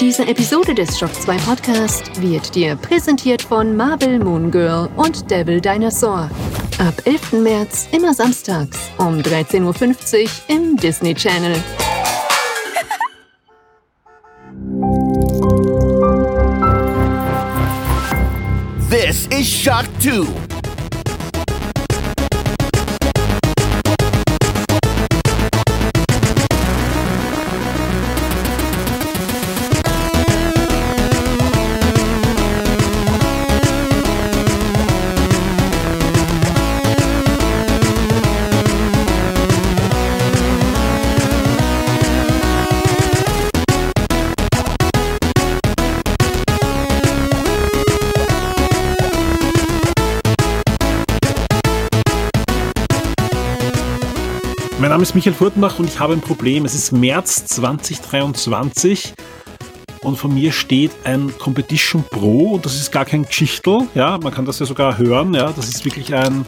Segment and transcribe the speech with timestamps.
[0.00, 5.60] Diese Episode des Shock 2 Podcast wird dir präsentiert von Marvel Moon Girl und Devil
[5.60, 6.30] Dinosaur.
[6.78, 7.32] Ab 11.
[7.32, 11.62] März immer samstags um 13.50 Uhr im Disney Channel.
[18.88, 20.59] This is Shock 2.
[55.00, 56.66] Name ist Michael Furtenbach und ich habe ein Problem.
[56.66, 59.14] Es ist März 2023
[60.02, 64.30] und vor mir steht ein Competition Pro und das ist gar kein Geschichtel, ja, man
[64.30, 66.44] kann das ja sogar hören, ja, das ist wirklich ein,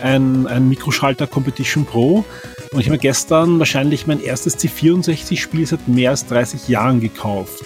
[0.00, 2.24] ein, ein Mikroschalter Competition Pro
[2.72, 7.62] und ich habe gestern wahrscheinlich mein erstes C64-Spiel seit mehr als 30 Jahren gekauft.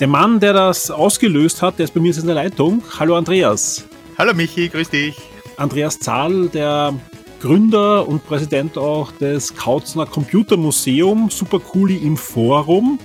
[0.00, 2.82] Der Mann, der das ausgelöst hat, der ist bei mir jetzt in der Leitung.
[2.98, 3.84] Hallo Andreas.
[4.18, 5.18] Hallo Michi, grüß dich.
[5.56, 6.94] Andreas Zahl, der
[7.42, 13.00] Gründer und Präsident auch des Kautzner Computermuseum, super cooli im Forum.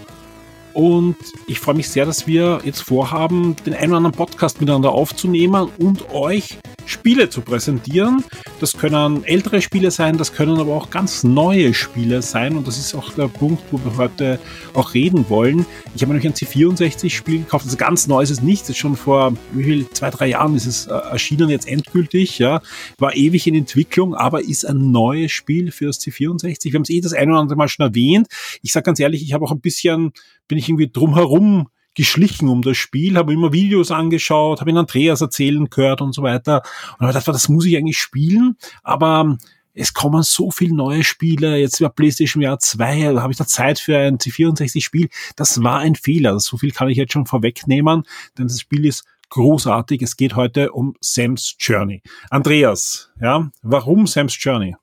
[0.76, 1.16] Und
[1.48, 5.72] ich freue mich sehr, dass wir jetzt vorhaben, den einen oder anderen Podcast miteinander aufzunehmen
[5.80, 8.24] und euch Spiele zu präsentieren.
[8.60, 12.56] Das können ältere Spiele sein, das können aber auch ganz neue Spiele sein.
[12.56, 14.40] Und das ist auch der Punkt, wo wir heute
[14.74, 15.66] auch reden wollen.
[15.96, 17.66] Ich habe nämlich ein C64-Spiel gekauft.
[17.66, 18.64] Also ganz neu ist es nicht.
[18.64, 22.40] Das ist schon vor wie viel, zwei, drei Jahren ist es äh, erschienen, jetzt endgültig.
[22.40, 22.62] Ja,
[22.98, 26.66] War ewig in Entwicklung, aber ist ein neues Spiel für das C64.
[26.66, 28.28] Wir haben es eh das eine oder andere Mal schon erwähnt.
[28.62, 30.14] Ich sage ganz ehrlich, ich habe auch ein bisschen,
[30.48, 31.68] bin ich irgendwie drumherum
[31.98, 36.24] geschlichen um das Spiel, habe immer Videos angeschaut, habe ihn Andreas erzählen gehört und so
[36.24, 36.62] weiter.
[36.94, 39.38] Und habe gedacht, das muss ich eigentlich spielen, aber
[39.74, 43.46] es kommen so viele neue Spiele, jetzt über PlayStation Jahr 2, da habe ich da
[43.46, 45.10] Zeit für ein C64-Spiel.
[45.36, 46.40] Das war ein Fehler.
[46.40, 48.04] So viel kann ich jetzt schon vorwegnehmen,
[48.38, 50.02] denn das Spiel ist großartig.
[50.02, 52.02] Es geht heute um Sam's Journey.
[52.30, 54.76] Andreas, ja, warum Sam's Journey?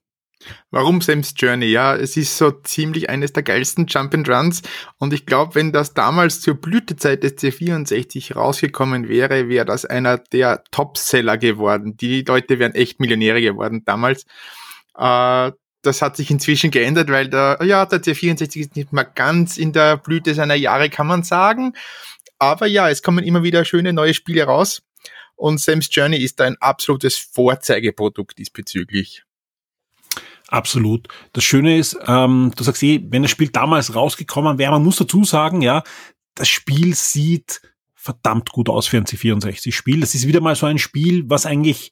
[0.71, 1.67] Warum Sam's Journey?
[1.67, 4.63] Ja, es ist so ziemlich eines der geilsten Jump-and-Runs
[4.99, 10.19] und ich glaube, wenn das damals zur Blütezeit des C64 rausgekommen wäre, wäre das einer
[10.19, 11.97] der Top-Seller geworden.
[11.97, 14.27] Die Leute wären echt Millionäre geworden damals.
[14.97, 19.59] Äh, das hat sich inzwischen geändert, weil der, ja, der C64 ist nicht mehr ganz
[19.59, 21.75] in der Blüte seiner Jahre, kann man sagen.
[22.39, 24.83] Aber ja, es kommen immer wieder schöne neue Spiele raus.
[25.37, 29.25] Und Sam's Journey ist ein absolutes Vorzeigeprodukt diesbezüglich.
[30.55, 31.09] Absolut.
[31.33, 34.95] Das Schöne ist, ähm, du sagst eh, wenn das Spiel damals rausgekommen wäre, man muss
[34.95, 35.83] dazu sagen, ja,
[36.37, 37.61] das Spiel sieht
[37.97, 39.99] verdammt gut aus für ein C64-Spiel.
[39.99, 41.91] Das ist wieder mal so ein Spiel, was eigentlich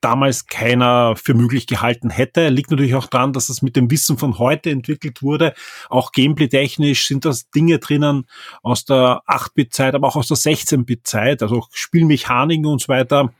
[0.00, 2.48] damals keiner für möglich gehalten hätte.
[2.48, 5.52] Liegt natürlich auch daran, dass das mit dem Wissen von heute entwickelt wurde.
[5.90, 8.26] Auch gameplay-technisch sind das Dinge drinnen
[8.62, 13.34] aus der 8-Bit-Zeit, aber auch aus der 16-Bit-Zeit, also Spielmechaniken und so weiter,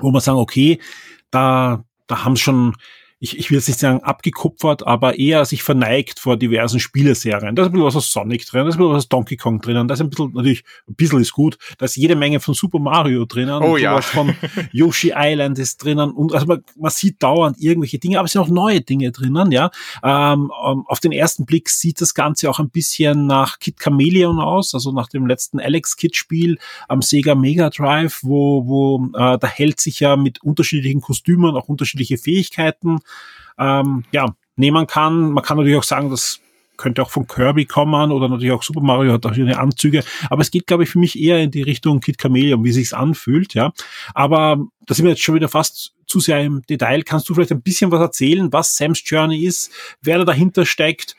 [0.00, 0.80] wo man sagen, okay,
[1.30, 2.74] da, da haben schon
[3.24, 7.56] ich, ich will jetzt nicht sagen abgekupfert, aber eher sich verneigt vor diversen Spieleserien.
[7.56, 9.36] Da ist ein bisschen was aus Sonic drin, da ist ein bisschen was aus Donkey
[9.38, 12.38] Kong drinnen, da ist ein bisschen, natürlich, ein bisschen ist gut, da ist jede Menge
[12.40, 13.98] von Super Mario drinnen, oh, ja.
[14.02, 14.36] von
[14.72, 18.42] Yoshi Island ist drinnen und also man, man sieht dauernd irgendwelche Dinge, aber es sind
[18.42, 19.70] auch neue Dinge drinnen, ja.
[20.02, 24.38] Ähm, ähm, auf den ersten Blick sieht das Ganze auch ein bisschen nach Kid Chameleon
[24.38, 26.58] aus, also nach dem letzten Alex Kid Spiel
[26.88, 31.68] am Sega Mega Drive, wo, wo äh, der Held sich ja mit unterschiedlichen Kostümen auch
[31.70, 32.98] unterschiedliche Fähigkeiten
[33.58, 35.32] ähm, ja, nehmen kann.
[35.32, 36.40] Man kann natürlich auch sagen, das
[36.76, 40.02] könnte auch von Kirby kommen oder natürlich auch Super Mario hat auch ihre Anzüge.
[40.28, 42.92] Aber es geht, glaube ich, für mich eher in die Richtung Kid Chameleon, wie sich's
[42.92, 43.72] anfühlt, ja.
[44.14, 47.02] Aber da sind wir jetzt schon wieder fast zu sehr im Detail.
[47.02, 49.72] Kannst du vielleicht ein bisschen was erzählen, was Sam's Journey ist,
[50.02, 51.16] wer da dahinter steckt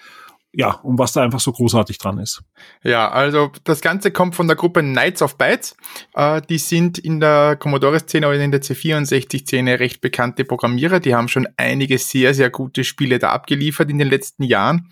[0.57, 2.41] ja, und was da einfach so großartig dran ist.
[2.81, 5.75] Ja, also das Ganze kommt von der Gruppe Knights of Bytes.
[6.13, 11.01] Äh, die sind in der Commodore-Szene oder in der C64-Szene recht bekannte Programmierer.
[11.01, 14.89] Die haben schon einige sehr, sehr gute Spiele da abgeliefert in den letzten Jahren.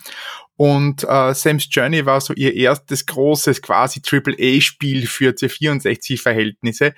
[0.58, 6.94] Und äh, Sam's Journey war so ihr erstes großes quasi AAA-Spiel für C64-Verhältnisse,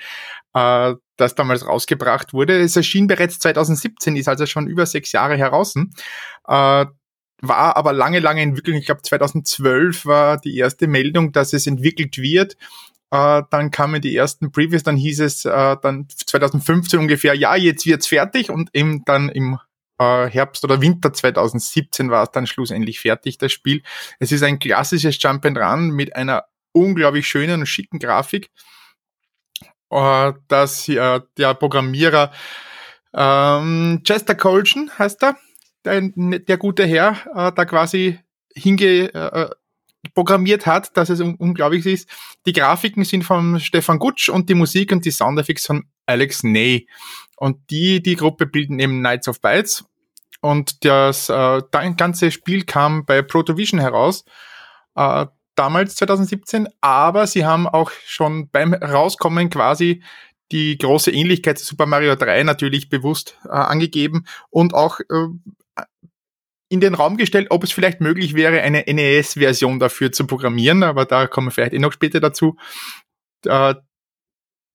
[0.54, 2.60] äh, das damals rausgebracht wurde.
[2.60, 5.76] Es erschien bereits 2017, ist also schon über sechs Jahre heraus.
[6.48, 6.86] Äh,
[7.42, 8.78] war aber lange, lange entwickelt.
[8.78, 12.56] Ich glaube, 2012 war die erste Meldung, dass es entwickelt wird.
[13.12, 17.86] Äh, dann kamen die ersten Previews, dann hieß es äh, dann 2015 ungefähr, ja, jetzt
[17.86, 19.60] wird's fertig und eben dann im
[20.00, 23.84] äh, Herbst oder Winter 2017 war es dann schlussendlich fertig, das Spiel.
[24.20, 28.50] Es ist ein klassisches Jump and Run mit einer unglaublich schönen und schicken Grafik,
[29.92, 32.32] äh, dass äh, der Programmierer
[33.14, 35.38] ähm, Chester Colson heißt er,
[35.86, 38.20] der, der gute Herr, äh, da quasi
[38.56, 39.50] hinge äh,
[40.14, 42.10] programmiert hat, dass es un unglaublich ist.
[42.46, 46.88] Die Grafiken sind von Stefan Gutsch und die Musik und die Soundeffekte von Alex Ney.
[47.38, 49.86] Und die, die Gruppe bilden eben Knights of Bytes.
[50.42, 54.26] Und das äh, ganze Spiel kam bei Protovision heraus,
[54.96, 60.04] äh, damals 2017, aber sie haben auch schon beim Rauskommen quasi
[60.52, 65.28] die große Ähnlichkeit zu Super Mario 3 natürlich bewusst äh, angegeben und auch äh,
[66.70, 71.06] in den Raum gestellt, ob es vielleicht möglich wäre, eine NES-Version dafür zu programmieren, aber
[71.06, 72.58] da kommen wir vielleicht eh noch später dazu.
[73.46, 73.76] Äh,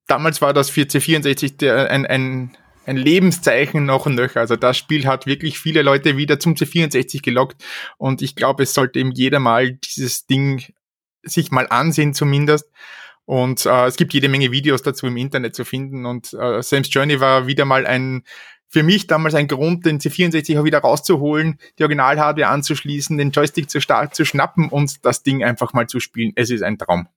[0.06, 2.56] damals war das für C64 der, ein, ein,
[2.86, 4.40] ein Lebenszeichen noch und nöcher.
[4.40, 7.64] Also das Spiel hat wirklich viele Leute wieder zum C64 gelockt
[7.98, 10.64] und ich glaube, es sollte eben jeder mal dieses Ding
[11.22, 12.70] sich mal ansehen zumindest.
[13.26, 16.92] Und äh, es gibt jede Menge Videos dazu im Internet zu finden und äh, Sam's
[16.92, 18.24] Journey war wieder mal ein
[18.70, 23.68] für mich damals ein Grund, den C64 auch wieder rauszuholen, die Original-Hardware anzuschließen, den Joystick
[23.68, 26.32] zu stark zu schnappen und das Ding einfach mal zu spielen.
[26.36, 27.08] Es ist ein Traum.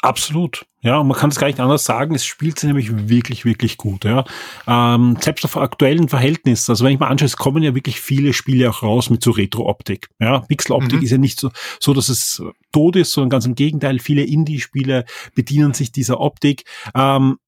[0.00, 0.64] Absolut.
[0.80, 2.14] Ja, und man kann es gar nicht anders sagen.
[2.14, 4.04] Es spielt sich nämlich wirklich, wirklich gut.
[4.04, 4.24] Ja,
[4.66, 6.70] ähm, selbst auf aktuellen Verhältnissen.
[6.70, 9.32] Also wenn ich mal anschaue, es kommen ja wirklich viele Spiele auch raus mit so
[9.32, 10.08] Retro-Optik.
[10.20, 11.04] Ja, Pixel-Optik mhm.
[11.04, 11.50] ist ja nicht so,
[11.80, 13.98] so, dass es tot ist, sondern ganz im Gegenteil.
[13.98, 15.04] Viele Indie-Spiele
[15.34, 16.64] bedienen sich dieser Optik.
[16.94, 17.38] Ähm,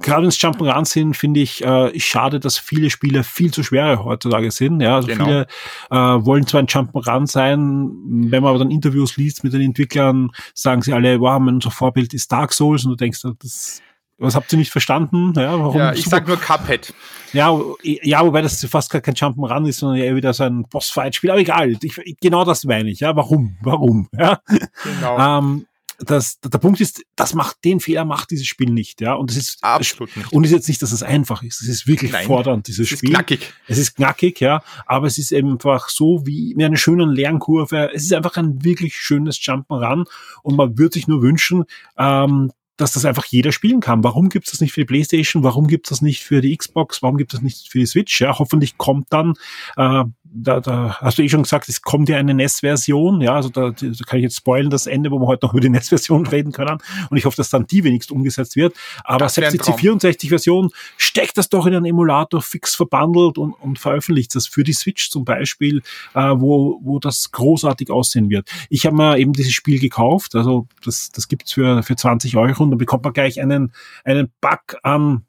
[0.00, 4.50] gerade es Jump'n'Run sind, finde ich, äh, schade, dass viele Spiele viel zu schwere heutzutage
[4.50, 4.80] sind.
[4.80, 5.24] Ja, also genau.
[5.24, 5.46] viele
[5.90, 10.30] äh, wollen zwar ein Jump'n'Run sein, wenn man aber dann Interviews liest mit den Entwicklern,
[10.54, 13.82] sagen sie alle, wow, unser Vorbild ist Dark Souls und du denkst, das
[14.20, 15.32] was habt ihr nicht verstanden?
[15.34, 16.92] Ja, warum ja ich sag nur Cuphead.
[17.32, 21.30] Ja, ja, wobei das fast gar kein Jump'n'Run ist, sondern eher wieder so ein Bossfight-Spiel.
[21.30, 23.00] Aber egal, ich, genau das meine ich.
[23.00, 23.56] Ja, warum?
[23.62, 24.08] Warum?
[24.12, 24.40] Ja.
[24.84, 25.38] Genau.
[25.38, 25.66] Ähm,
[26.00, 29.14] das, der Punkt ist, das macht, den Fehler macht dieses Spiel nicht, ja.
[29.14, 30.32] Und es ist, absolut nicht.
[30.32, 31.60] Und ist jetzt nicht, dass es einfach ist.
[31.60, 33.10] Es ist wirklich Nein, fordernd, dieses es Spiel.
[33.10, 33.52] Es ist knackig.
[33.66, 34.62] Es ist knackig, ja.
[34.86, 37.90] Aber es ist einfach so wie mit einer schönen Lernkurve.
[37.92, 40.06] Es ist einfach ein wirklich schönes Jump'n'Run.
[40.42, 41.64] Und man würde sich nur wünschen,
[41.98, 42.50] ähm,
[42.80, 44.02] dass das einfach jeder spielen kann.
[44.02, 45.42] Warum gibt es das nicht für die PlayStation?
[45.42, 47.02] Warum gibt es das nicht für die Xbox?
[47.02, 48.20] Warum gibt es das nicht für die Switch?
[48.20, 49.34] Ja, hoffentlich kommt dann
[49.76, 53.48] äh, da, da hast du eh schon gesagt, es kommt ja eine NES-Version, ja, also
[53.48, 56.26] da, da kann ich jetzt spoilen, das Ende, wo wir heute noch über die NES-Version
[56.28, 56.78] reden können.
[57.10, 58.74] Und ich hoffe, dass dann die wenigstens umgesetzt wird.
[59.04, 64.34] Aber selbst die C64-Version steckt das doch in einen Emulator fix verbandelt und, und veröffentlicht
[64.34, 65.82] das für die Switch zum Beispiel,
[66.14, 68.48] äh, wo, wo das großartig aussehen wird.
[68.68, 72.62] Ich habe mir eben dieses Spiel gekauft, also das, das gibt's für, für 20 Euro
[72.62, 73.72] und dann bekommt man gleich einen,
[74.04, 75.24] einen Bug an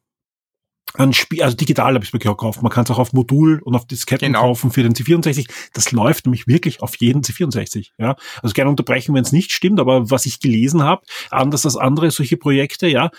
[0.96, 2.62] ein Spiel, also digital habe ich es mir gekauft.
[2.62, 4.42] Man kann es auch auf Modul und auf Disketten genau.
[4.42, 5.50] kaufen für den C64.
[5.74, 7.92] Das läuft nämlich wirklich auf jeden C64.
[7.98, 11.78] Ja, also gerne unterbrechen, wenn es nicht stimmt, aber was ich gelesen habe, anders als
[11.78, 13.10] andere solche Projekte, ja,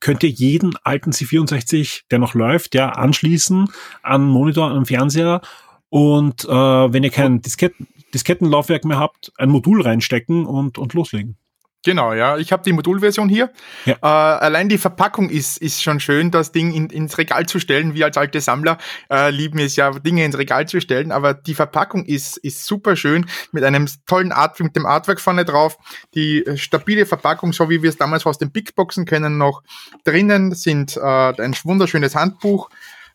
[0.00, 3.68] könnt ihr jeden alten C64, der noch läuft, ja, anschließen
[4.02, 5.42] an Monitor, an Fernseher
[5.90, 11.36] und äh, wenn ihr kein Disketten, Diskettenlaufwerk mehr habt, ein Modul reinstecken und, und loslegen.
[11.82, 12.36] Genau, ja.
[12.36, 13.50] Ich habe die Modulversion hier.
[13.86, 13.94] Ja.
[14.02, 17.94] Äh, allein die Verpackung ist, ist schon schön, das Ding in, ins Regal zu stellen.
[17.94, 18.76] Wir als alte Sammler
[19.10, 21.10] äh, lieben es ja, Dinge ins Regal zu stellen.
[21.10, 25.46] Aber die Verpackung ist, ist super schön mit einem tollen Art, mit dem Artwork vorne
[25.46, 25.78] drauf.
[26.14, 29.62] Die äh, stabile Verpackung, so wie wir es damals aus den Big Boxen kennen, noch
[30.04, 32.68] drinnen sind äh, ein wunderschönes Handbuch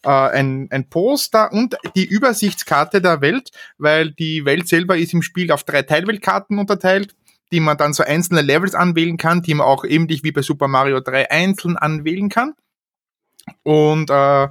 [0.03, 5.21] äh, ein, ein Poster und die Übersichtskarte der Welt, weil die Welt selber ist im
[5.21, 7.15] Spiel auf drei Teilweltkarten unterteilt
[7.51, 10.67] die man dann so einzelne Levels anwählen kann, die man auch ähnlich wie bei Super
[10.67, 12.53] Mario 3 einzeln anwählen kann.
[13.63, 14.47] Und äh,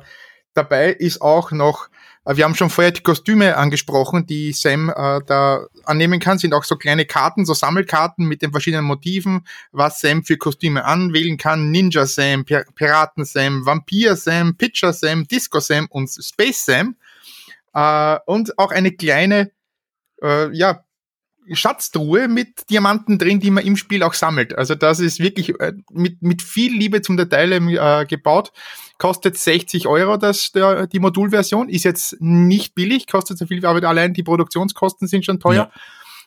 [0.55, 1.89] dabei ist auch noch,
[2.25, 6.55] äh, wir haben schon vorher die Kostüme angesprochen, die Sam äh, da annehmen kann, sind
[6.55, 11.37] auch so kleine Karten, so Sammelkarten mit den verschiedenen Motiven, was Sam für Kostüme anwählen
[11.37, 11.71] kann.
[11.71, 16.97] Ninja Sam, Pir Piraten Sam, Vampir Sam, Pitcher Sam, Disco Sam und Space Sam.
[17.75, 19.51] Äh, und auch eine kleine
[20.23, 20.85] äh, ja,
[21.53, 24.57] Schatztruhe mit Diamanten drin, die man im Spiel auch sammelt.
[24.57, 28.53] Also das ist wirklich äh, mit, mit viel Liebe zum Detail äh, gebaut.
[28.99, 31.69] Kostet 60 Euro das, der, die Modulversion.
[31.69, 35.71] Ist jetzt nicht billig, kostet so viel, aber allein die Produktionskosten sind schon teuer.
[35.73, 35.81] Ja.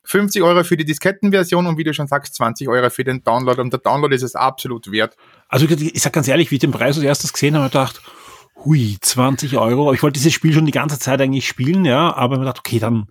[0.04, 3.60] 50 Euro für die Diskettenversion und wie du schon sagst, 20 Euro für den Download.
[3.60, 5.18] Und der Download ist es absolut wert.
[5.50, 8.02] Also ich sag ganz ehrlich, wie ich den Preis als erstes gesehen habe, gedacht,
[8.64, 9.94] hui, 20 Euro.
[9.94, 12.60] Ich wollte dieses Spiel schon die ganze Zeit eigentlich spielen, ja, aber ich mir gedacht,
[12.60, 13.08] okay, dann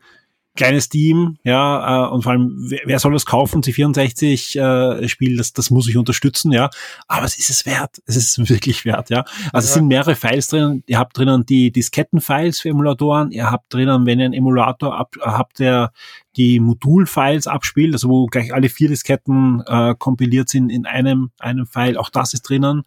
[0.56, 3.62] kleines Team, ja, äh, und vor allem, wer, wer soll das kaufen?
[3.62, 6.70] C64-Spiel, äh, das, das muss ich unterstützen, ja.
[7.06, 8.02] Aber es ist es wert.
[8.06, 9.24] Es ist wirklich wert, ja.
[9.52, 9.70] Also ja.
[9.70, 10.82] es sind mehrere Files drin.
[10.86, 13.30] Ihr habt drinnen die Diskettenfiles für Emulatoren.
[13.30, 15.92] Ihr habt drinnen, wenn ihr einen Emulator ab, habt, der
[16.36, 21.66] die Modulfiles abspielt, also wo gleich alle vier Disketten äh, kompiliert sind in einem, einem
[21.66, 21.96] File.
[21.96, 22.82] Auch das ist drinnen.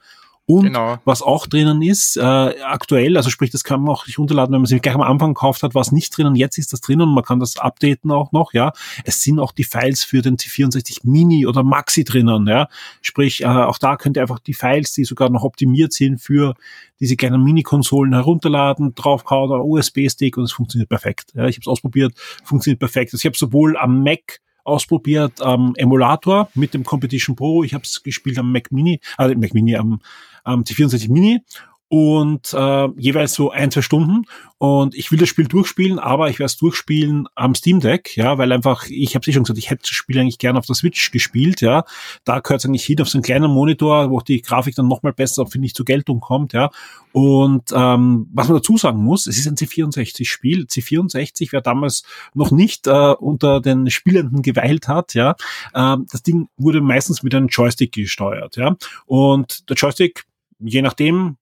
[0.49, 0.97] Und genau.
[1.05, 4.61] was auch drinnen ist, äh, aktuell, also sprich, das kann man auch nicht runterladen, wenn
[4.61, 7.03] man sie gleich am Anfang gekauft hat, war es nicht drinnen, jetzt ist das drinnen
[7.03, 8.73] und man kann das updaten auch noch, ja.
[9.03, 12.67] Es sind auch die Files für den C64 Mini oder Maxi drinnen, ja.
[13.03, 16.55] Sprich, äh, auch da könnt ihr einfach die Files, die sogar noch optimiert sind für
[16.99, 21.31] diese kleinen Mini-Konsolen herunterladen, draufkauen, USB-Stick und es funktioniert perfekt.
[21.35, 22.13] Ja, ich habe es ausprobiert,
[22.43, 23.13] funktioniert perfekt.
[23.13, 27.63] Also ich habe sowohl am Mac ausprobiert am Emulator mit dem Competition Pro.
[27.63, 29.99] Ich habe es gespielt am Mac Mini, äh, Mac Mini, am,
[30.43, 31.41] am T64 Mini
[31.89, 34.25] und äh, jeweils so ein, zwei Stunden.
[34.59, 38.37] Und ich will das Spiel durchspielen, aber ich werde es durchspielen am Steam Deck, ja,
[38.37, 40.75] weil einfach, ich habe eh schon gesagt, ich hätte das Spiel eigentlich gerne auf der
[40.75, 41.85] Switch gespielt, ja.
[42.25, 45.13] Da gehört es eigentlich hin auf so einen kleinen Monitor, wo die Grafik dann nochmal
[45.13, 46.69] besser, finde ich, zur Geltung kommt, ja.
[47.11, 50.65] Und ähm, was man dazu sagen muss, es ist ein C64-Spiel.
[50.65, 52.03] C64, wer damals
[52.35, 55.31] noch nicht äh, unter den Spielenden geweilt hat, ja,
[55.73, 58.75] äh, das Ding wurde meistens mit einem Joystick gesteuert, ja.
[59.07, 60.25] Und der Joystick
[60.59, 61.37] je nachdem,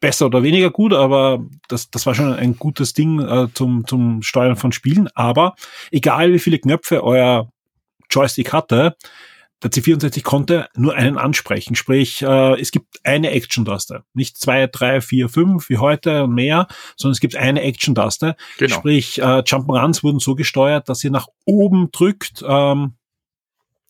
[0.00, 4.22] besser oder weniger gut, aber das, das war schon ein gutes Ding äh, zum, zum
[4.22, 5.08] Steuern von Spielen.
[5.14, 5.54] Aber
[5.90, 7.50] egal wie viele Knöpfe euer
[8.10, 8.96] Joystick hatte,
[9.62, 11.74] der C64 konnte nur einen ansprechen.
[11.74, 14.04] Sprich, äh, es gibt eine Action-Taste.
[14.14, 18.36] Nicht zwei, drei, vier, fünf wie heute und mehr, sondern es gibt eine Action-Taste.
[18.58, 18.74] Genau.
[18.76, 22.94] Sprich, äh, Jump'n'Runs wurden so gesteuert, dass ihr nach oben drückt, ähm,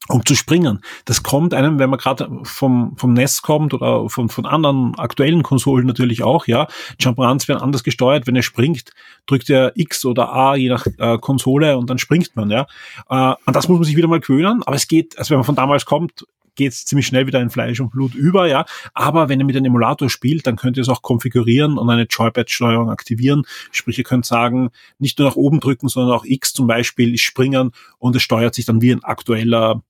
[0.09, 0.81] um zu springen.
[1.05, 5.43] Das kommt einem, wenn man gerade vom, vom NES kommt oder von, von anderen aktuellen
[5.43, 6.67] Konsolen natürlich auch, ja.
[7.01, 8.27] Jump'n'Runs werden anders gesteuert.
[8.27, 8.93] Wenn er springt,
[9.27, 12.63] drückt er X oder A, je nach äh, Konsole und dann springt man, ja.
[13.11, 15.45] Äh, an das muss man sich wieder mal gewöhnen, aber es geht, also wenn man
[15.45, 16.25] von damals kommt,
[16.59, 18.67] geht es ziemlich schnell wieder in Fleisch und Blut über, ja.
[18.93, 22.03] Aber wenn ihr mit einem Emulator spielt, dann könnt ihr es auch konfigurieren und eine
[22.03, 23.45] Joypad-Steuerung aktivieren.
[23.71, 27.71] Sprich, ihr könnt sagen, nicht nur nach oben drücken, sondern auch X zum Beispiel springen
[27.99, 29.83] und es steuert sich dann wie ein aktueller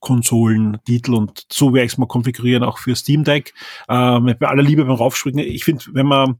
[0.00, 3.54] Konsolentitel und so werde ich es mal konfigurieren, auch für Steam Deck.
[3.88, 5.46] Äh, mit aller Liebe beim Raufspringen.
[5.46, 6.38] Ich finde, wenn man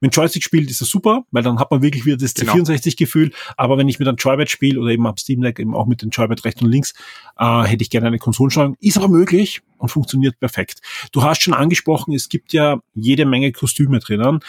[0.00, 2.54] mit Joystick spielt, ist das super, weil dann hat man wirklich wieder das genau.
[2.54, 3.32] C64-Gefühl.
[3.56, 6.02] Aber wenn ich mit einem Joypad spiele oder eben am Steam Deck eben auch mit
[6.02, 6.94] dem Joypad rechts und links,
[7.38, 8.76] äh, hätte ich gerne eine Konsolensteuerung.
[8.80, 10.80] Ist aber möglich und funktioniert perfekt.
[11.12, 14.40] Du hast schon angesprochen, es gibt ja jede Menge Kostüme drinnen.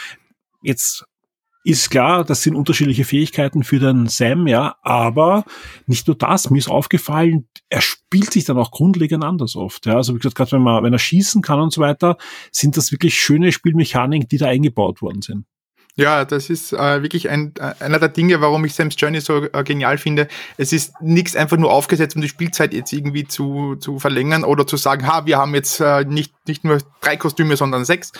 [0.61, 1.05] Jetzt
[1.63, 5.43] ist klar, das sind unterschiedliche Fähigkeiten für den Sam, ja, aber
[5.87, 9.95] nicht nur das, mir ist aufgefallen, er spielt sich dann auch grundlegend anders oft, ja,
[9.95, 12.17] also wie gesagt, gerade wenn man, wenn er schießen kann und so weiter,
[12.51, 15.45] sind das wirklich schöne Spielmechaniken, die da eingebaut worden sind.
[15.99, 19.43] Ja, das ist äh, wirklich ein, äh, einer der Dinge, warum ich Sam's Journey so
[19.43, 20.29] äh, genial finde.
[20.55, 24.65] Es ist nichts einfach nur aufgesetzt, um die Spielzeit jetzt irgendwie zu, zu verlängern oder
[24.65, 28.13] zu sagen, ha, wir haben jetzt äh, nicht, nicht nur drei Kostüme, sondern sechs,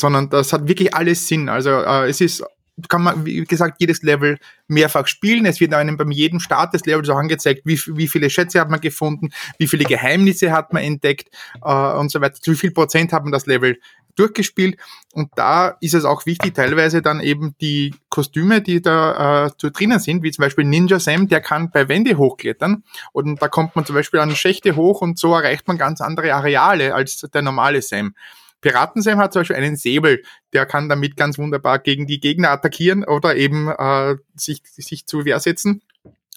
[0.00, 1.48] sondern das hat wirklich alles Sinn.
[1.48, 2.44] Also äh, es ist
[2.88, 5.46] kann man, wie gesagt, jedes Level mehrfach spielen.
[5.46, 8.70] Es wird einem beim jedem Start des Levels auch angezeigt, wie, wie viele Schätze hat
[8.70, 11.28] man gefunden, wie viele Geheimnisse hat man entdeckt
[11.62, 12.38] äh, und so weiter.
[12.44, 13.78] Wie viel Prozent hat man das Level
[14.16, 14.78] durchgespielt.
[15.12, 19.70] Und da ist es auch wichtig, teilweise dann eben die Kostüme, die da äh, zu
[19.70, 22.82] drinnen sind, wie zum Beispiel Ninja Sam, der kann bei Wände hochklettern.
[23.12, 26.34] Und da kommt man zum Beispiel an Schächte hoch und so erreicht man ganz andere
[26.34, 28.14] Areale als der normale Sam.
[28.60, 30.22] Piratensam hat zum Beispiel einen Säbel,
[30.52, 35.24] der kann damit ganz wunderbar gegen die Gegner attackieren oder eben äh, sich, sich zu
[35.24, 35.82] Wehr setzen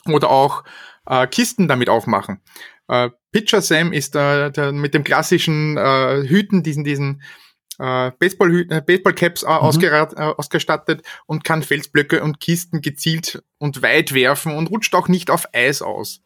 [0.06, 0.64] oder auch
[1.08, 2.42] äh, Kisten damit aufmachen.
[2.88, 7.22] Äh, Pitcher Sam ist äh, der, mit dem klassischen äh, Hüten, diesen, diesen
[7.80, 9.84] äh, Baseball, äh, Baseballcaps äh, mhm.
[9.84, 15.32] äh, ausgestattet und kann Felsblöcke und Kisten gezielt und weit werfen und rutscht auch nicht
[15.32, 16.22] auf Eis aus.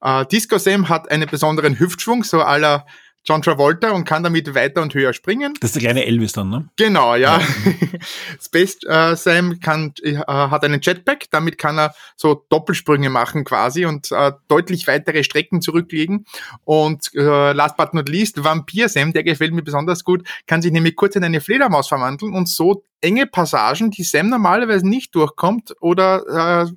[0.00, 2.86] Äh, Disco Sam hat einen besonderen Hüftschwung, so aller
[3.26, 5.54] John Travolta und kann damit weiter und höher springen.
[5.60, 6.68] Das ist der kleine Elvis dann, ne?
[6.76, 7.40] Genau, ja.
[7.40, 7.46] ja.
[8.40, 13.84] Space äh, Sam kann, äh, hat einen Jetpack, damit kann er so Doppelsprünge machen quasi
[13.84, 16.24] und äh, deutlich weitere Strecken zurücklegen.
[16.64, 20.70] Und äh, last but not least, Vampir Sam, der gefällt mir besonders gut, kann sich
[20.70, 25.74] nämlich kurz in eine Fledermaus verwandeln und so enge Passagen, die Sam normalerweise nicht durchkommt
[25.80, 26.72] oder äh,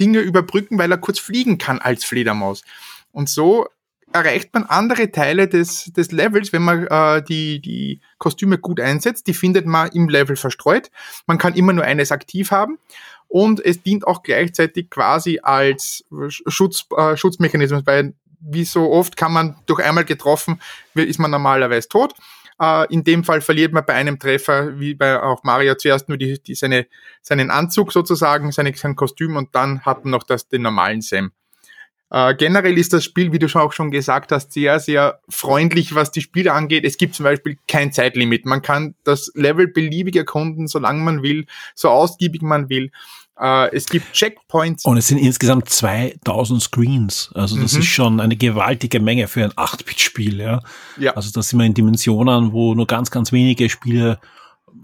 [0.00, 2.62] Dinge überbrücken, weil er kurz fliegen kann als Fledermaus.
[3.12, 3.66] Und so
[4.12, 9.26] erreicht man andere Teile des, des Levels, wenn man äh, die, die Kostüme gut einsetzt.
[9.26, 10.90] Die findet man im Level verstreut.
[11.26, 12.78] Man kann immer nur eines aktiv haben.
[13.28, 19.32] Und es dient auch gleichzeitig quasi als Schutz, äh, Schutzmechanismus, weil wie so oft kann
[19.32, 20.60] man durch einmal getroffen,
[20.94, 22.14] ist man normalerweise tot.
[22.60, 26.18] Äh, in dem Fall verliert man bei einem Treffer, wie bei auch Mario, zuerst nur
[26.18, 26.86] die, die seine,
[27.22, 31.32] seinen Anzug sozusagen, seine, sein Kostüm und dann hat man noch das, den normalen Sam.
[32.10, 35.94] Äh, generell ist das Spiel, wie du schon auch schon gesagt hast, sehr, sehr freundlich,
[35.94, 36.84] was die Spiele angeht.
[36.84, 38.46] Es gibt zum Beispiel kein Zeitlimit.
[38.46, 42.90] Man kann das Level beliebig erkunden, solange man will, so ausgiebig man will.
[43.38, 44.84] Äh, es gibt Checkpoints.
[44.84, 47.30] Und es sind insgesamt 2000 Screens.
[47.34, 47.80] Also das mhm.
[47.80, 50.40] ist schon eine gewaltige Menge für ein 8-Bit-Spiel.
[50.40, 50.60] Ja?
[50.98, 51.12] ja.
[51.14, 54.18] Also das sind wir in Dimensionen, wo nur ganz, ganz wenige Spiele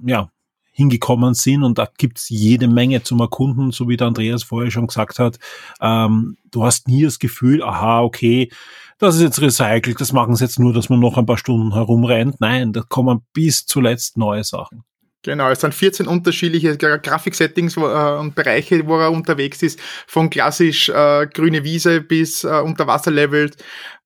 [0.04, 0.30] ja,
[0.76, 4.88] hingekommen sind und da gibt's jede Menge zum Erkunden, so wie der Andreas vorher schon
[4.88, 5.38] gesagt hat.
[5.80, 8.50] Ähm, du hast nie das Gefühl, aha, okay,
[8.98, 11.72] das ist jetzt recycelt, das machen sie jetzt nur, dass man noch ein paar Stunden
[11.72, 12.40] herumrennt.
[12.40, 14.84] Nein, da kommen bis zuletzt neue Sachen.
[15.26, 20.88] Genau, es sind 14 unterschiedliche Grafiksettings äh, und Bereiche, wo er unterwegs ist, von klassisch
[20.88, 23.50] äh, grüne Wiese bis äh, Unterwasserlevel,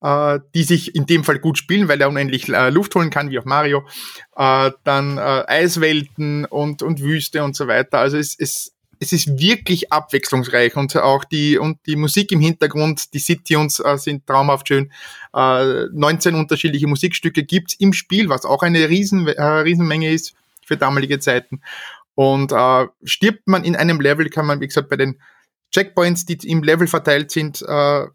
[0.01, 3.29] äh, die sich in dem Fall gut spielen, weil er unendlich äh, Luft holen kann,
[3.29, 3.87] wie auch Mario.
[4.35, 7.99] Äh, dann äh, Eiswelten und, und Wüste und so weiter.
[7.99, 13.13] Also es, es, es ist wirklich abwechslungsreich und auch die, und die Musik im Hintergrund,
[13.13, 14.91] die City-Tunes äh, sind traumhaft schön.
[15.35, 20.35] Äh, 19 unterschiedliche Musikstücke gibt's im Spiel, was auch eine riesen, äh, Riesenmenge ist
[20.71, 21.63] für damalige Zeiten.
[22.15, 25.21] Und äh, stirbt man in einem Level, kann man, wie gesagt, bei den
[25.73, 28.07] Checkpoints, die im Level verteilt sind, äh,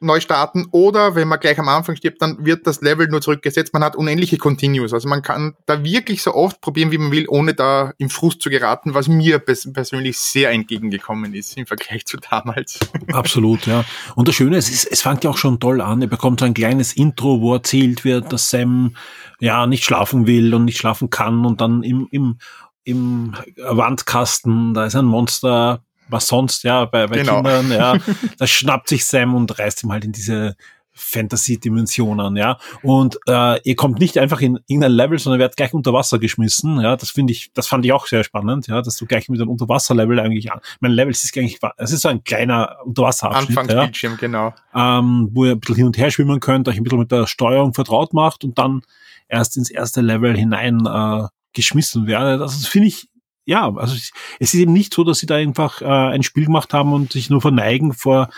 [0.00, 3.72] neu starten oder wenn man gleich am Anfang stirbt, dann wird das Level nur zurückgesetzt.
[3.72, 4.92] Man hat unendliche Continues.
[4.92, 8.42] Also man kann da wirklich so oft probieren, wie man will, ohne da im Frust
[8.42, 12.78] zu geraten, was mir pers persönlich sehr entgegengekommen ist im Vergleich zu damals.
[13.12, 13.84] Absolut, ja.
[14.14, 16.02] Und das Schöne ist, es, es fängt ja auch schon toll an.
[16.02, 18.96] Er bekommt so ein kleines Intro, wo erzählt wird, dass Sam
[19.40, 22.38] ja nicht schlafen will und nicht schlafen kann und dann im, im
[22.86, 27.36] im Wandkasten, da ist ein Monster, was sonst, ja, bei, bei genau.
[27.42, 27.98] Kindern, ja,
[28.38, 30.56] das schnappt sich Sam und reißt ihm halt in diese
[30.96, 32.58] Fantasy-Dimensionen, ja.
[32.82, 36.80] Und äh, ihr kommt nicht einfach in irgendein Level, sondern werdet gleich unter Wasser geschmissen.
[36.80, 39.40] Ja, das finde ich, das fand ich auch sehr spannend, ja, dass du gleich mit
[39.40, 40.60] einem Unterwasser-Level eigentlich an.
[40.80, 43.58] Mein Level ist eigentlich, es ist so ein kleiner Unterwasserabschnitt.
[43.58, 44.54] Anfangsbildschirm, ja, genau.
[44.74, 47.26] Ähm, wo ihr ein bisschen hin und her schwimmen könnt, euch ein bisschen mit der
[47.26, 48.80] Steuerung vertraut macht und dann
[49.28, 52.40] erst ins erste Level hinein äh, geschmissen werdet.
[52.40, 53.08] Also das finde ich
[53.46, 56.74] ja, also es ist eben nicht so, dass sie da einfach äh, ein Spiel gemacht
[56.74, 58.28] haben und sich nur verneigen vor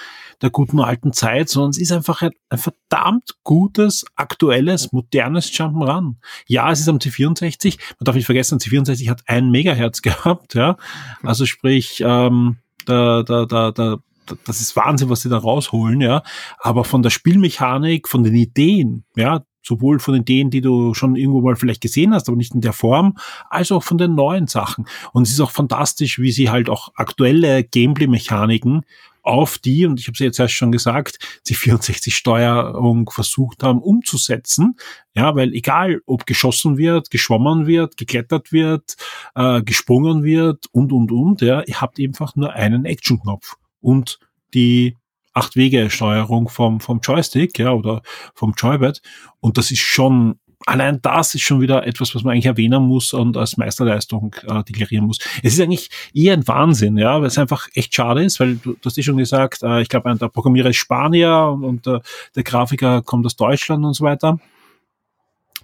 [0.42, 6.16] der guten alten Zeit, sondern es ist einfach ein, ein verdammt gutes, aktuelles, modernes Jump'n'Run.
[6.46, 10.76] Ja, es ist am C64, man darf nicht vergessen, C64 hat ein Megahertz gehabt, ja.
[11.22, 13.96] Also sprich, ähm, da, da, da, da,
[14.44, 16.22] das ist Wahnsinn, was sie da rausholen, ja.
[16.58, 21.14] Aber von der Spielmechanik, von den Ideen, ja, sowohl von den Ideen, die du schon
[21.14, 23.16] irgendwo mal vielleicht gesehen hast, aber nicht in der Form,
[23.50, 24.86] als auch von den neuen Sachen.
[25.12, 28.84] Und es ist auch fantastisch, wie sie halt auch aktuelle Gameplay-Mechaniken
[29.22, 34.76] auf die, und ich habe es jetzt erst schon gesagt, die 64-Steuerung versucht haben umzusetzen.
[35.14, 38.96] Ja, weil egal, ob geschossen wird, geschwommen wird, geklettert wird,
[39.34, 44.18] äh, gesprungen wird und, und, und, ja, ihr habt einfach nur einen Action-Knopf und
[44.54, 44.96] die
[45.34, 48.02] Acht-Wege-Steuerung vom, vom Joystick, ja, oder
[48.34, 49.00] vom Joybad.
[49.40, 53.12] Und das ist schon, allein das ist schon wieder etwas, was man eigentlich erwähnen muss
[53.12, 55.18] und als Meisterleistung äh, deklarieren muss.
[55.42, 58.72] Es ist eigentlich eher ein Wahnsinn, ja, weil es einfach echt schade ist, weil du,
[58.72, 62.00] du hast ja schon gesagt, äh, ich glaube, der Programmierer ist Spanier und, und äh,
[62.34, 64.38] der Grafiker kommt aus Deutschland und so weiter.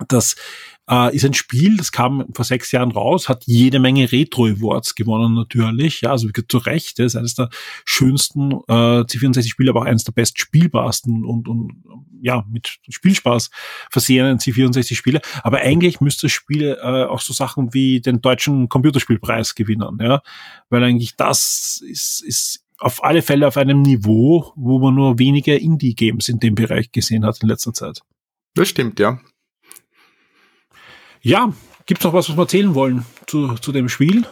[0.09, 0.35] Das
[0.88, 5.35] äh, ist ein Spiel, das kam vor sechs Jahren raus, hat jede Menge Retro-Awards gewonnen
[5.35, 6.03] natürlich.
[6.03, 7.49] Ja, also zu Recht, das ist eines der
[7.85, 11.73] schönsten äh, C64-Spiele, aber auch eines der best spielbarsten und, und
[12.20, 13.51] ja, mit Spielspaß
[13.90, 15.20] versehenen C64-Spiele.
[15.42, 20.23] Aber eigentlich müsste das Spiel äh, auch so Sachen wie den deutschen Computerspielpreis gewinnen, ja.
[20.70, 25.57] Weil eigentlich das ist, ist auf alle Fälle auf einem Niveau, wo man nur wenige
[25.57, 28.03] Indie-Games in dem Bereich gesehen hat in letzter Zeit.
[28.55, 29.20] Das stimmt, ja.
[31.24, 31.52] Ja,
[31.87, 34.26] gibt's noch was, was wir erzählen wollen zu, zu dem Spiel?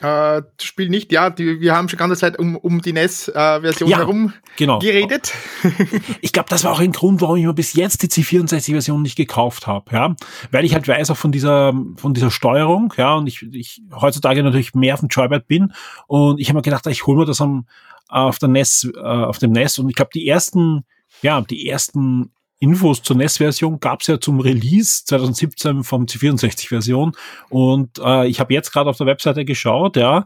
[0.00, 3.92] Äh, Spiel nicht, ja, die, wir haben schon ganze Zeit um, um die NES-Version äh,
[3.92, 4.80] ja, herum genau.
[4.80, 5.32] geredet.
[6.20, 9.14] ich glaube, das war auch ein Grund, warum ich mir bis jetzt die C64-Version nicht
[9.14, 10.16] gekauft habe, ja,
[10.50, 14.42] weil ich halt weiß auch von dieser von dieser Steuerung, ja, und ich, ich heutzutage
[14.42, 15.72] natürlich mehr auf dem Joybird bin
[16.08, 17.68] und ich habe mir gedacht, ich hole mir das am,
[18.08, 20.84] auf der NES, äh, auf dem NES und ich glaube, die ersten
[21.20, 27.12] ja, die ersten Infos zur NES-Version gab es ja zum Release 2017 vom C64-Version.
[27.48, 30.24] Und äh, ich habe jetzt gerade auf der Webseite geschaut, ja,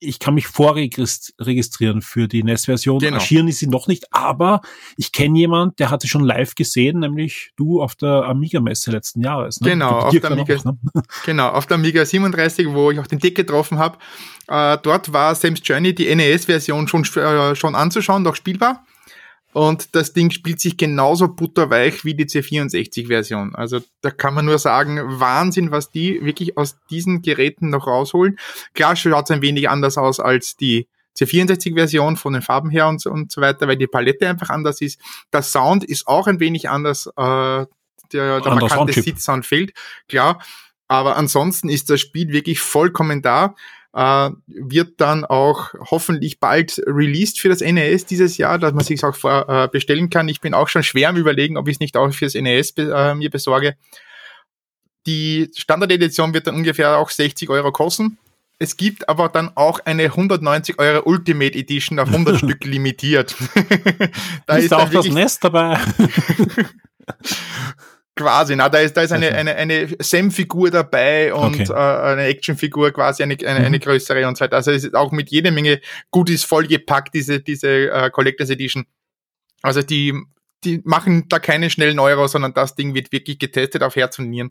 [0.00, 3.00] ich kann mich vorregistrieren für die NES-Version.
[3.00, 3.16] Genau.
[3.16, 4.62] Erschienen ist sie noch nicht, aber
[4.96, 9.60] ich kenne jemand, der hatte schon live gesehen, nämlich du auf der Amiga-Messe letzten Jahres.
[9.60, 9.70] Ne?
[9.70, 10.78] Genau, auf der Amiga, auch, ne?
[11.26, 13.98] genau, auf der Amiga 37, wo ich auch den Dick getroffen habe.
[14.46, 18.84] Äh, dort war Sam's Journey, die NES-Version, schon, äh, schon anzuschauen, noch spielbar.
[19.52, 23.54] Und das Ding spielt sich genauso butterweich wie die C64-Version.
[23.54, 28.38] Also da kann man nur sagen, Wahnsinn, was die wirklich aus diesen Geräten noch rausholen.
[28.74, 30.86] Klar schaut es ein wenig anders aus als die
[31.18, 34.80] C64-Version von den Farben her und so, und so weiter, weil die Palette einfach anders
[34.80, 35.00] ist.
[35.32, 37.06] Der Sound ist auch ein wenig anders.
[37.16, 37.66] Äh,
[38.12, 39.72] der der markante Sitzsound fehlt,
[40.08, 40.42] klar.
[40.86, 43.54] Aber ansonsten ist das Spiel wirklich vollkommen da
[43.94, 49.02] äh, wird dann auch hoffentlich bald released für das NES dieses Jahr, dass man sich
[49.04, 50.28] auch vor, äh, bestellen kann.
[50.28, 52.92] Ich bin auch schon schwer am überlegen, ob ich es nicht auch fürs NES be
[52.94, 53.76] äh, mir besorge.
[55.06, 58.18] Die Standard-Edition wird dann ungefähr auch 60 Euro kosten.
[58.58, 63.36] Es gibt aber dann auch eine 190 Euro Ultimate Edition auf 100 Stück limitiert.
[64.46, 65.78] da ist, ist auch das Nest dabei.
[68.18, 71.72] Quasi, na, da ist, da ist eine, eine, eine Sam-Figur dabei und okay.
[71.72, 73.66] äh, eine Action-Figur quasi, eine, eine, mhm.
[73.66, 74.56] eine größere und so weiter.
[74.56, 78.86] Also es ist auch mit jede Menge Goodies vollgepackt, diese, diese äh, Collectors Edition.
[79.62, 80.14] Also die,
[80.64, 84.30] die machen da keine schnellen Euro, sondern das Ding wird wirklich getestet auf Herz und
[84.30, 84.50] Nieren.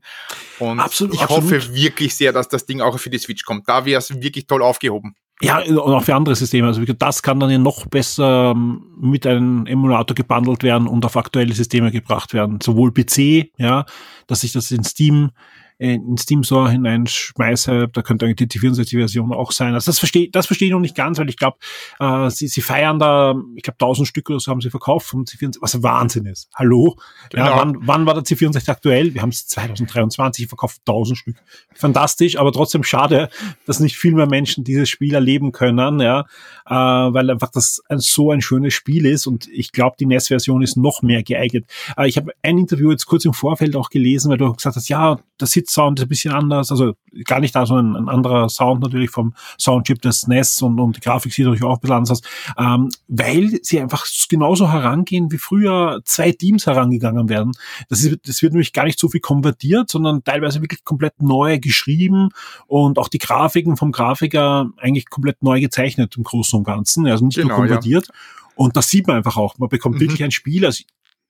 [0.59, 1.43] Und absolut, ich absolut.
[1.43, 3.67] hoffe wirklich sehr, dass das Ding auch für die Switch kommt.
[3.67, 5.15] Da wäre es wirklich toll aufgehoben.
[5.39, 6.67] Ja, und auch für andere Systeme.
[6.67, 11.15] Also das kann dann ja noch besser ähm, mit einem Emulator gebundelt werden und auf
[11.15, 12.59] aktuelle Systeme gebracht werden.
[12.61, 13.85] Sowohl PC, ja,
[14.25, 15.29] dass ich das in Steam
[15.79, 19.75] in Steam Store hineinschmeiße, da könnte eigentlich die 64-Version auch sein.
[19.75, 21.57] Also das verstehe das verstehe ich noch nicht ganz, weil ich glaube,
[21.99, 25.23] äh, sie, sie feiern da, ich glaube 1000 Stück oder so haben sie verkauft vom
[25.23, 26.49] C64, was Wahnsinn ist.
[26.55, 26.95] Hallo?
[27.29, 27.45] Genau.
[27.45, 29.13] Ja, wann, wann war der C64 aktuell?
[29.13, 31.35] Wir haben es 2023 verkauft 1000 Stück.
[31.75, 33.29] Fantastisch, aber trotzdem schade,
[33.67, 36.21] dass nicht viel mehr Menschen dieses Spiel erleben können, ja,
[36.65, 40.63] äh, weil einfach das ein, so ein schönes Spiel ist und ich glaube, die NES-Version
[40.63, 41.65] ist noch mehr geeignet.
[41.97, 44.89] Äh, ich habe ein Interview jetzt kurz im Vorfeld auch gelesen, weil du gesagt hast,
[44.89, 46.93] ja, das sitzt Sound ist ein bisschen anders, also
[47.25, 51.01] gar nicht da, sondern ein anderer Sound natürlich vom Soundchip des NES und, und die
[51.01, 52.21] Grafik sieht natürlich auch ein bisschen anders aus,
[52.57, 57.51] ähm, weil sie einfach genauso herangehen, wie früher zwei Teams herangegangen werden.
[57.89, 61.59] Das, ist, das wird nämlich gar nicht so viel konvertiert, sondern teilweise wirklich komplett neu
[61.59, 62.29] geschrieben
[62.67, 67.25] und auch die Grafiken vom Grafiker eigentlich komplett neu gezeichnet im Großen und Ganzen, also
[67.25, 68.07] nicht genau, nur konvertiert.
[68.07, 68.13] Ja.
[68.55, 69.57] Und das sieht man einfach auch.
[69.59, 69.99] Man bekommt mhm.
[70.01, 70.65] wirklich ein Spiel.
[70.65, 70.83] Also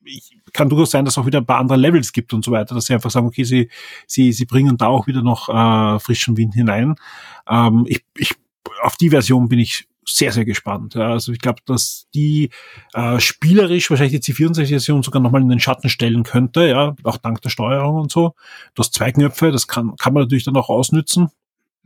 [0.08, 2.52] ich, kann durchaus sein, dass es auch wieder ein paar andere Levels gibt und so
[2.52, 3.70] weiter, dass sie einfach sagen, okay, sie,
[4.08, 6.96] sie, sie bringen da auch wieder noch äh, frischen Wind hinein.
[7.48, 8.34] Ähm, ich, ich,
[8.82, 10.96] auf die Version bin ich sehr, sehr gespannt.
[10.96, 12.50] Ja, also ich glaube, dass die
[12.93, 17.41] äh, spielerisch wahrscheinlich die C64-Version sogar nochmal in den Schatten stellen könnte, ja, auch dank
[17.41, 18.34] der Steuerung und so.
[18.74, 21.30] Du hast zwei Knöpfe, das kann, kann man natürlich dann auch ausnützen.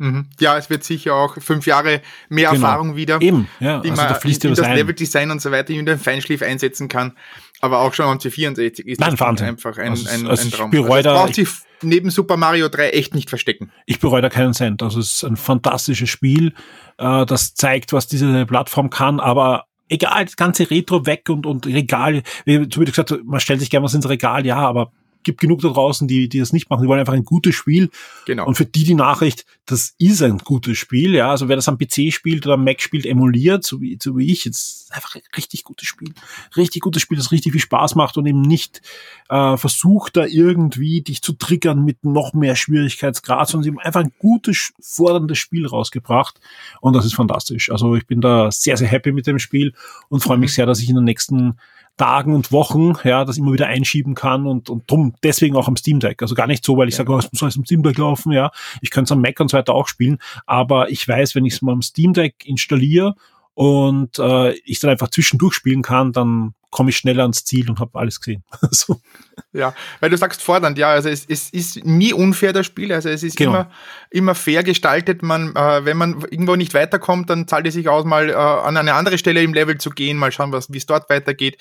[0.02, 0.26] Mhm.
[0.40, 2.66] Ja, es wird sicher auch fünf Jahre mehr genau.
[2.66, 3.82] Erfahrung wieder, Eben, ja.
[3.82, 4.76] die also man da fließt in, das ein.
[4.76, 7.14] Leveldesign und so weiter in den Feinschliff einsetzen kann.
[7.60, 10.72] Aber auch schon am C64 ist Nein, das einfach ein, also, ein, also ein Traum.
[10.72, 11.50] Also das braucht sich
[11.84, 13.72] neben Super Mario 3 echt nicht verstecken.
[13.86, 14.82] Ich bereue da keinen Cent.
[14.82, 16.56] Also es ist ein fantastisches Spiel,
[16.98, 21.68] äh, das zeigt, was diese Plattform kann, aber egal, das ganze Retro weg und, und
[21.68, 24.92] Regal, wie du gesagt man stellt sich gerne was ins Regal, ja, aber
[25.24, 26.84] gibt genug da draußen, die, die das nicht machen.
[26.84, 27.90] Die wollen einfach ein gutes Spiel.
[28.26, 28.48] Genau.
[28.48, 31.16] Und für die die Nachricht, das ist ein gutes Spiel.
[31.16, 34.18] Ja, also wer das am PC spielt oder am Mac spielt, emuliert, so wie, so
[34.18, 36.14] wie ich, jetzt einfach ein richtig gutes Spiel.
[36.58, 38.82] Richtig gutes Spiel, das richtig viel Spaß macht und eben nicht
[39.30, 44.02] äh, versucht, da irgendwie dich zu triggern mit noch mehr Schwierigkeitsgrad, sondern sie haben einfach
[44.02, 46.40] ein gutes, forderndes Spiel rausgebracht.
[46.82, 47.72] Und das ist fantastisch.
[47.72, 49.74] Also ich bin da sehr, sehr happy mit dem Spiel
[50.10, 50.56] und freue mich mhm.
[50.56, 51.58] sehr, dass ich in den nächsten
[52.02, 55.76] Tagen und Wochen, ja, das immer wieder einschieben kann und, und drum deswegen auch am
[55.76, 56.24] Steam Deck.
[56.24, 57.00] Also gar nicht so, weil ich ja.
[57.00, 58.50] sage, oh, es muss alles am Steam Deck laufen, ja.
[58.82, 61.54] Ich könnte es am Mac und so weiter auch spielen, aber ich weiß, wenn ich
[61.54, 63.14] es mal am Steam Deck installiere
[63.54, 67.80] und äh, ich dann einfach zwischendurch spielen kann, dann komme ich schneller ans Ziel und
[67.80, 68.44] habe alles gesehen.
[68.72, 69.02] so.
[69.52, 73.10] Ja, weil du sagst fordernd, ja, also es, es ist nie unfair das Spiel, also
[73.10, 73.52] es ist genau.
[73.52, 73.72] immer,
[74.10, 75.22] immer fair gestaltet.
[75.22, 78.78] Man, äh, wenn man irgendwo nicht weiterkommt, dann zahlt es sich aus, mal äh, an
[78.78, 81.58] eine andere Stelle im Level zu gehen, mal schauen, wie es dort weitergeht.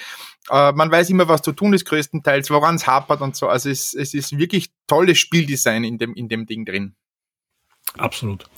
[0.49, 3.49] Äh, man weiß immer, was zu tun ist, größtenteils, woran es hapert und so.
[3.49, 6.95] Also es, es ist wirklich tolles Spieldesign in dem, in dem Ding drin.
[7.99, 8.49] Absolut.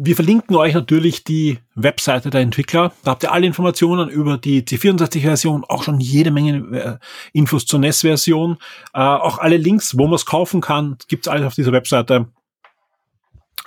[0.00, 2.92] Wir verlinken euch natürlich die Webseite der Entwickler.
[3.02, 6.98] Da habt ihr alle Informationen über die C64-Version, auch schon jede Menge äh,
[7.32, 8.58] Infos zur NES-Version,
[8.94, 12.28] äh, auch alle Links, wo man es kaufen kann, gibt's alles auf dieser Webseite.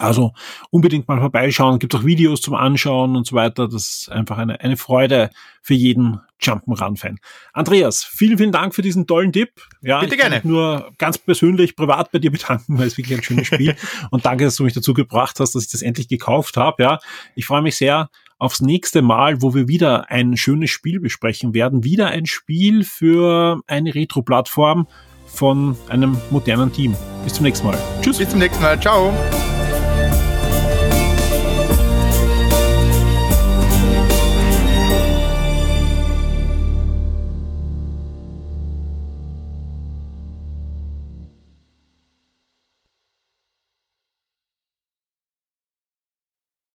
[0.02, 0.34] Also
[0.70, 3.68] unbedingt mal vorbeischauen, gibt auch Videos zum Anschauen und so weiter.
[3.68, 5.30] Das ist einfach eine, eine Freude
[5.62, 7.20] für jeden Jump'n'Run-Fan.
[7.54, 9.52] Andreas, vielen, vielen Dank für diesen tollen Tipp.
[9.82, 10.40] Ja, Bitte gerne.
[10.40, 13.76] Ich nur ganz persönlich, privat bei dir bedanken, weil es wirklich ein schönes Spiel
[14.12, 16.82] und danke, dass du mich dazu gebracht hast, dass ich das endlich gekauft habe.
[16.82, 17.00] Ja,
[17.36, 18.10] ich freue mich sehr
[18.40, 21.84] aufs nächste Mal, wo wir wieder ein schönes Spiel besprechen werden.
[21.84, 24.88] Wieder ein Spiel für eine Retro-Plattform
[25.28, 26.96] von einem modernen Team.
[27.24, 27.78] Bis zum nächsten Mal.
[28.02, 28.18] Tschüss.
[28.18, 28.80] Bis zum nächsten Mal.
[28.80, 29.14] Ciao.